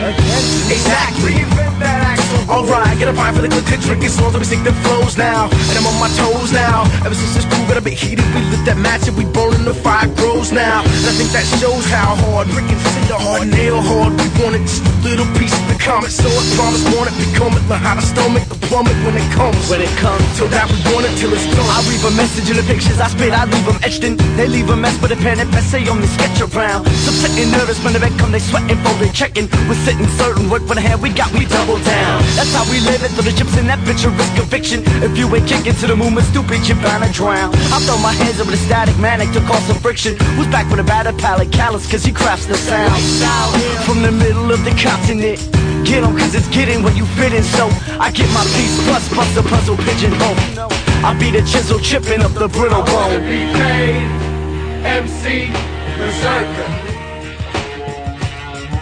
[0.68, 1.42] Exactly.
[2.48, 5.50] Alright, get a pint for the click, drinking songs, let me sing the flows now.
[5.50, 6.84] And I'm on my toes now.
[7.04, 9.64] Ever since this crew got a bit heated, we lit that match and we burning
[9.64, 10.82] the fire grows now.
[10.82, 14.14] And I think that shows how hard, freaking cinder hard, nail hard.
[14.14, 17.52] We wanted just a little piece of the comet, so I promise want it, become
[17.54, 19.58] it, learn how to stomach plummet when it comes.
[19.70, 21.66] When it comes, so that we want it till it's done.
[21.70, 24.18] I leave a message in the pictures I spit, I leave them etched in.
[24.36, 26.86] They leave a mess with a pen and essay on me sketch around.
[27.06, 29.46] Some sitting nervous when the vet come, they sweating, folding, checking.
[29.70, 32.22] We're sitting certain, work for the hand we got, we double down.
[32.36, 34.82] That's how we live it, throw the chips in that picture, risk conviction.
[35.02, 37.54] If you ain't kicking to the movement, stupid, you're bound to drown.
[37.72, 40.16] I throw my hands over the static, manic to cause some friction.
[40.36, 42.98] Who's back with a batter palate, callous, cause he crafts the sound.
[43.86, 45.55] From the middle of the continent.
[45.86, 49.08] Get 'em cause it's getting where you fit in, so I get my piece plus
[49.08, 50.34] plus the puzzle pigeonhole.
[51.04, 53.20] I be the chisel chipping up the brittle bone.
[53.20, 54.08] be paid,
[54.82, 55.52] MC,
[55.96, 56.68] Berserker.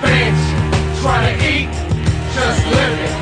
[0.01, 0.43] Bench,
[1.02, 1.68] try to eat,
[2.35, 3.14] just living.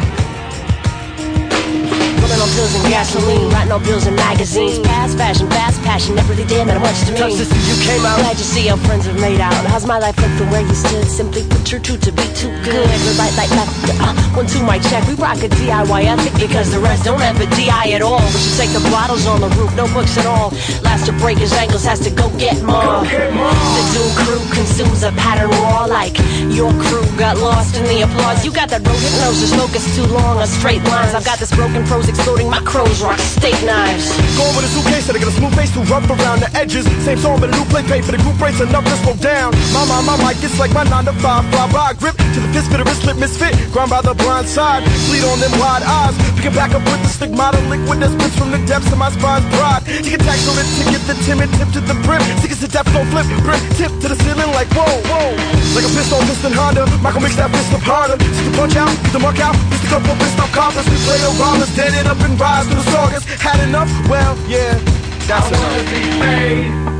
[2.23, 4.79] Women on pills and gasoline, writing on bills and magazines.
[4.79, 4.85] Mm.
[4.85, 7.19] Fast fashion, fast passion, never really did matter much to me.
[7.19, 8.21] Tough sister, you came out.
[8.21, 9.55] Glad you see our friends have made out.
[9.67, 11.05] How's my life look from where you stood?
[11.09, 12.89] Simply put, you're to be too good.
[13.05, 15.07] We're right like left, uh, one two mic check.
[15.07, 18.21] We rock a DIY ethic because the rest don't have a DI at all.
[18.21, 20.51] We should take the bottles on the roof, no books at all.
[20.83, 23.05] Last to break his ankles has to go get more.
[23.05, 26.17] The Doom crew consumes a pattern raw like
[26.49, 28.45] your crew got lost in the applause.
[28.45, 31.15] You got that road hypnosis, focus too long on straight lines.
[31.15, 34.09] I've got this broken prose exploding my crows, rock steak knives.
[34.37, 36.85] Going with a suitcase and I got a smooth face to rub around the edges.
[37.05, 39.53] Same song, but a new play, pay for the group rates enough to slow down.
[39.73, 42.51] My, my, my mic, it's like my 9 to 5, fly by, grip to the
[42.55, 46.15] fist, bit of wristlet, misfit, grind by the blind side, bleed on them wide eyes.
[46.37, 49.47] Picking back up with the stigmata liquid that spits from the depths of my spine's
[49.55, 49.83] pride.
[49.87, 52.23] Take a tax on it to get the timid tip to the brim.
[52.41, 55.35] Stick to that flow flip, brim, tip to the ceiling like whoa, whoa.
[55.75, 58.17] Like a pistol, piston Honda, Michael makes that fist up harder.
[58.21, 60.87] Stick the punch out, get the mark out, the cup up, fist off coffers.
[60.87, 63.25] We play Obama's, dead it up and rise to the sagas.
[63.41, 63.91] Had enough?
[64.07, 64.79] Well, yeah,
[65.27, 66.93] that's I wanna be made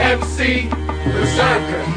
[0.00, 0.68] MC
[1.12, 1.93] Berserker.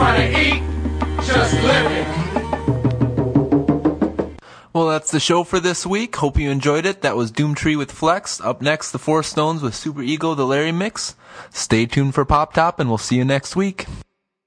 [0.00, 0.62] Trying to eat,
[1.26, 2.06] just living.
[4.72, 6.16] Well, that's the show for this week.
[6.16, 7.02] Hope you enjoyed it.
[7.02, 8.40] That was Doomtree with Flex.
[8.40, 11.16] Up next, the Four Stones with Super Ego, the Larry Mix.
[11.50, 13.84] Stay tuned for Pop Top, and we'll see you next week.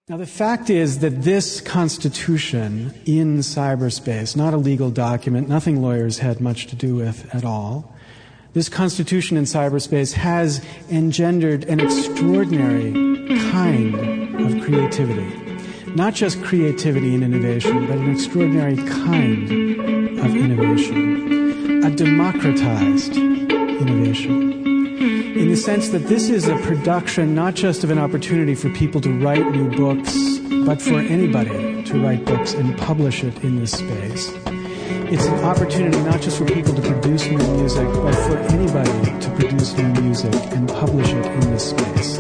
[0.10, 6.18] Now, the fact is that this constitution in cyberspace, not a legal document, nothing lawyers
[6.18, 7.94] had much to do with at all,
[8.54, 12.92] this constitution in cyberspace has engendered an extraordinary
[13.52, 13.96] kind
[14.42, 15.43] of creativity.
[15.95, 19.44] Not just creativity and innovation, but an extraordinary kind
[20.20, 21.84] of innovation.
[21.84, 24.53] A democratized innovation
[25.38, 29.02] in the sense that this is a production not just of an opportunity for people
[29.02, 33.74] to write new books, but for anybody to write books and publish it in this
[33.74, 34.32] space.
[35.11, 39.30] It's an opportunity not just for people to produce new music, but for anybody to
[39.36, 42.20] produce new music and publish it in this space.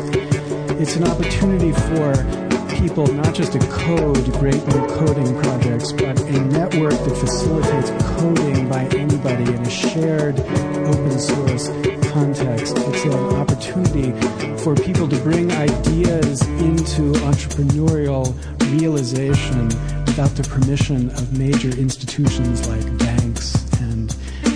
[0.79, 2.42] It's an opportunity for
[2.83, 7.89] people not just to code great new coding projects, but a network that facilitates
[8.19, 11.69] coding by anybody in a shared open source
[12.11, 12.77] context.
[12.77, 14.11] It's an opportunity
[14.57, 18.35] for people to bring ideas into entrepreneurial
[18.77, 19.69] realization
[20.05, 24.13] without the permission of major institutions like banks and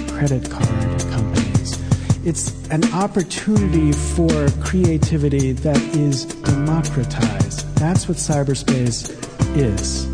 [0.09, 1.79] credit card companies.
[2.25, 7.46] It's an opportunity for creativity that is democratized.
[7.79, 9.13] That's what cyberspace
[9.55, 10.11] is.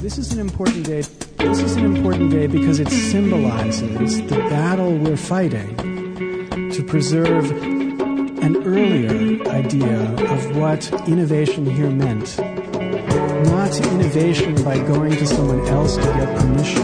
[0.00, 1.02] This is an important day.
[1.38, 5.76] This is an important day because it symbolizes the battle we're fighting
[6.70, 12.38] to preserve an earlier idea of what innovation here meant.
[12.38, 16.82] Not innovation by going to someone else to get permission,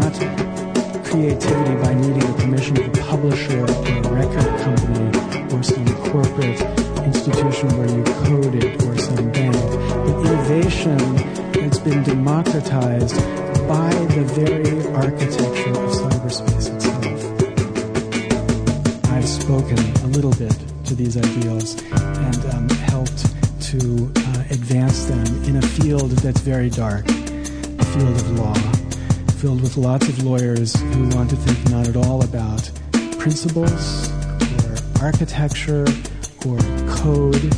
[0.00, 5.11] not creativity by needing the permission of a publisher or a record company
[5.52, 6.60] or some corporate
[7.04, 10.98] institution where you coded or some bank, but innovation
[11.52, 13.16] that's been democratized
[13.68, 17.02] by the very architecture of cyberspace itself.
[19.12, 20.56] I've spoken a little bit
[20.86, 23.26] to these ideals and um, helped
[23.62, 28.54] to uh, advance them in a field that's very dark, a field of law,
[29.36, 32.70] filled with lots of lawyers who want to think not at all about
[33.18, 34.11] principles
[35.02, 35.84] architecture
[36.46, 37.50] or code,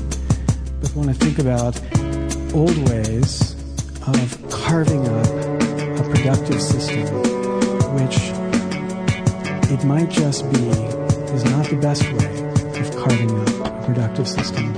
[0.81, 1.79] but want to think about
[2.55, 3.53] old ways
[4.07, 7.05] of carving up a productive system,
[7.97, 8.17] which
[9.71, 10.71] it might just be
[11.35, 14.73] is not the best way of carving up a productive system.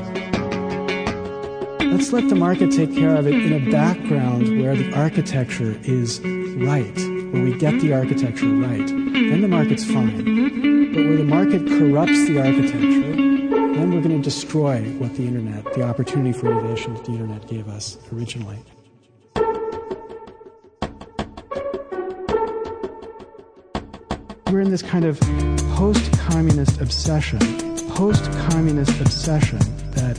[1.92, 6.20] Let's let the market take care of it in a background where the architecture is
[6.20, 6.96] right,
[7.32, 8.88] where we get the architecture right.
[8.88, 10.75] Then the market's fine.
[10.96, 15.62] But where the market corrupts the architecture, then we're going to destroy what the internet,
[15.74, 18.56] the opportunity for innovation that the internet gave us originally.
[24.50, 25.20] We're in this kind of
[25.74, 27.40] post communist obsession,
[27.90, 29.58] post communist obsession
[29.90, 30.18] that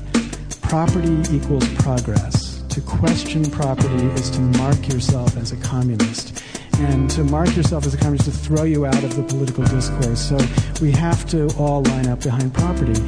[0.62, 2.62] property equals progress.
[2.70, 6.44] To question property is to mark yourself as a communist.
[6.80, 10.30] And to mark yourself as a communist to throw you out of the political discourse.
[10.30, 10.38] So
[10.82, 13.00] we have to all line up behind property.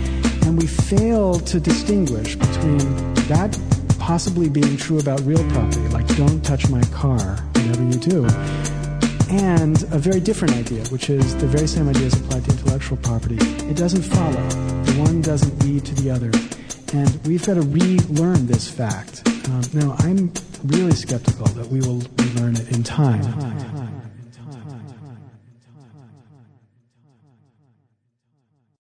[0.45, 2.79] And we fail to distinguish between
[3.27, 3.57] that
[3.99, 8.25] possibly being true about real property, like don't touch my car, whatever you do,
[9.29, 12.97] and a very different idea, which is the very same idea as applied to intellectual
[12.97, 13.37] property.
[13.69, 14.49] It doesn't follow.
[14.83, 16.31] The one doesn't lead to the other.
[16.93, 19.21] And we've got to relearn this fact.
[19.49, 20.31] Um, now, I'm
[20.65, 22.03] really skeptical that we will
[22.35, 23.98] learn it in time.